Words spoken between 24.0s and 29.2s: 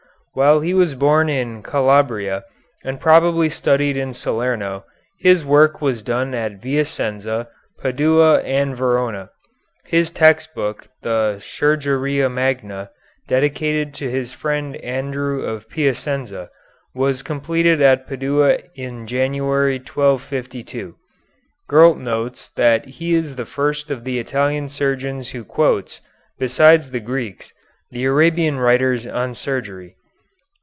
the Italian surgeons who quotes, besides the Greeks, the Arabian writers